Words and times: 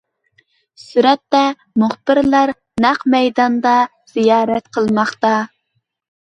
سۈرەتتە: 0.83 1.41
مۇخبىرلار 1.81 2.53
نەق 2.87 3.05
مەيداندا 3.17 3.75
زىيارەت 4.15 4.73
قىلماقتا. 4.79 5.37